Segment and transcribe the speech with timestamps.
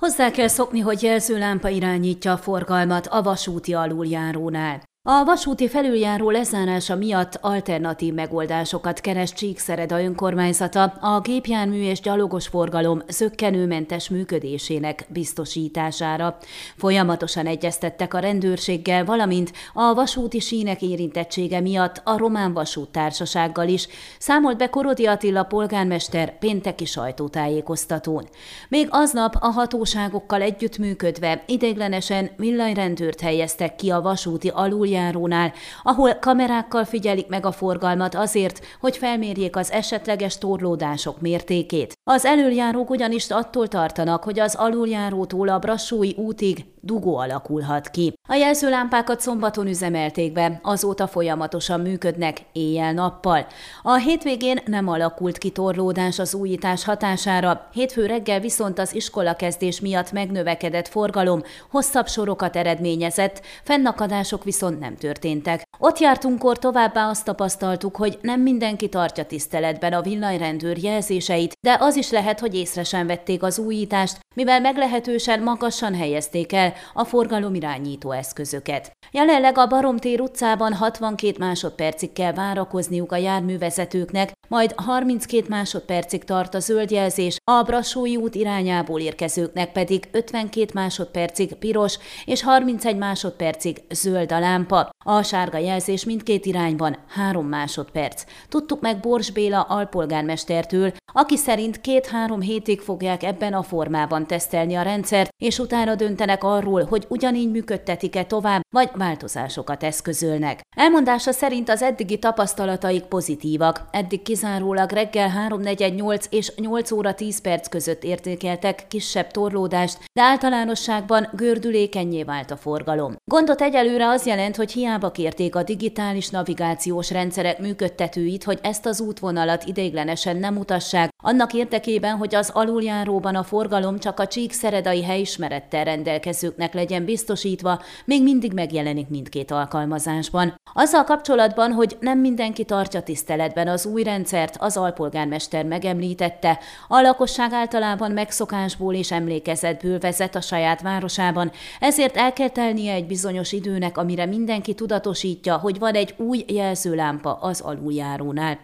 [0.00, 4.89] Hozzá kell szokni, hogy jelzőlámpa irányítja a forgalmat a vasúti aluljárónál.
[5.02, 13.02] A vasúti felüljáró lezárása miatt alternatív megoldásokat keres Csíkszereda önkormányzata a gépjármű és gyalogos forgalom
[13.08, 16.38] zöggenőmentes működésének biztosítására.
[16.76, 23.88] Folyamatosan egyeztettek a rendőrséggel, valamint a vasúti sínek érintettsége miatt a Román Vasúttársasággal is,
[24.18, 28.28] számolt be Korodi Attila polgármester pénteki sajtótájékoztatón.
[28.68, 36.84] Még aznap a hatóságokkal együttműködve ideiglenesen villanyrendőrt helyeztek ki a vasúti alul aluljárónál, ahol kamerákkal
[36.84, 41.99] figyelik meg a forgalmat azért, hogy felmérjék az esetleges torlódások mértékét.
[42.12, 48.12] Az előjárók ugyanis attól tartanak, hogy az aluljárótól a Brassói útig dugó alakulhat ki.
[48.28, 53.46] A jelzőlámpákat szombaton üzemelték be, azóta folyamatosan működnek éjjel-nappal.
[53.82, 60.12] A hétvégén nem alakult ki torlódás az újítás hatására, hétfő reggel viszont az iskolakezdés miatt
[60.12, 65.62] megnövekedett forgalom hosszabb sorokat eredményezett, fennakadások viszont nem történtek.
[65.78, 71.96] Ott jártunkkor továbbá azt tapasztaltuk, hogy nem mindenki tartja tiszteletben a villanyrendőr jelzéseit, de az
[72.00, 78.10] is lehet, hogy észre sem vették az újítást, mivel meglehetősen magasan helyezték el a forgalomirányító
[78.10, 78.92] eszközöket.
[79.10, 86.60] Jelenleg a Baromtér utcában 62 másodpercig kell várakozniuk a járművezetőknek, majd 32 másodpercig tart a
[86.60, 94.32] zöld jelzés, a Brassói út irányából érkezőknek pedig 52 másodpercig piros és 31 másodpercig zöld
[94.32, 94.90] a lámpa.
[95.04, 98.24] A sárga jelzés mindkét irányban 3 másodperc.
[98.48, 104.82] Tudtuk meg Bors Béla alpolgármestertől, aki szerint két-három hétig fogják ebben a formában tesztelni a
[104.82, 110.60] rendszert, és utána döntenek arról, hogy ugyanígy működtetik-e tovább, vagy változásokat eszközölnek.
[110.76, 113.80] Elmondása szerint az eddigi tapasztalataik pozitívak.
[113.90, 121.28] Eddig kizárólag reggel 3.48 és 8 óra 10 perc között értékeltek kisebb torlódást, de általánosságban
[121.32, 123.16] gördülékenyé vált a forgalom.
[123.24, 129.00] Gondot egyelőre az jelent, hogy hiába kérték a digitális navigációs rendszerek működtetőit, hogy ezt az
[129.00, 135.84] útvonalat ideiglenesen nem mutassák, annak érdekében, hogy az aluljáróban a forgalom csak a csíkszeredai helyismerettel
[135.84, 140.59] rendelkezőknek legyen biztosítva, még mindig megjelenik mindkét alkalmazásban.
[140.72, 146.58] Azzal kapcsolatban, hogy nem mindenki tartja tiszteletben az új rendszert, az alpolgármester megemlítette,
[146.88, 151.50] a lakosság általában megszokásból és emlékezetből vezet a saját városában,
[151.80, 157.34] ezért el kell telnie egy bizonyos időnek, amire mindenki tudatosítja, hogy van egy új jelzőlámpa
[157.34, 158.58] az aluljárónál.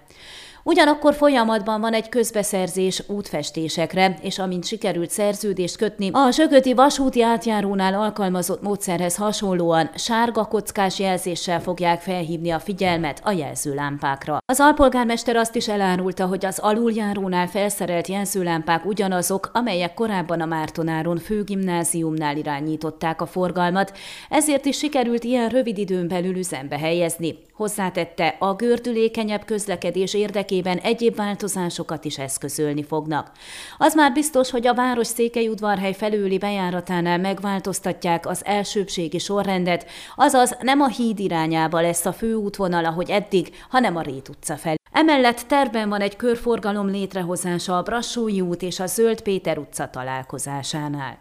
[0.68, 7.94] Ugyanakkor folyamatban van egy közbeszerzés útfestésekre, és amint sikerült szerződést kötni, a Zsögöti vasúti átjárónál
[7.94, 14.38] alkalmazott módszerhez hasonlóan sárga kockás jelzéssel fogják felhívni a figyelmet a jelzőlámpákra.
[14.46, 21.16] Az alpolgármester azt is elárulta, hogy az aluljárónál felszerelt jelzőlámpák ugyanazok, amelyek korábban a Mártonáron
[21.16, 23.92] főgimnáziumnál irányították a forgalmat,
[24.28, 27.38] ezért is sikerült ilyen rövid időn belül üzembe helyezni.
[27.52, 30.14] Hozzátette, a gördülékenyebb közlekedés
[30.56, 33.30] érdekében egyéb változásokat is eszközölni fognak.
[33.78, 39.86] Az már biztos, hogy a város székelyudvarhely felőli bejáratánál megváltoztatják az elsőbségi sorrendet,
[40.16, 44.74] azaz nem a híd irányába lesz a főútvonal, ahogy eddig, hanem a Rét utca felé.
[44.92, 51.18] Emellett terben van egy körforgalom létrehozása a Brassói út és a Zöld Péter utca találkozásánál.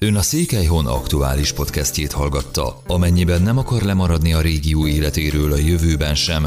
[0.00, 2.82] Ön a Székelyhon aktuális podcastjét hallgatta.
[2.86, 6.46] Amennyiben nem akar lemaradni a régió életéről a jövőben sem,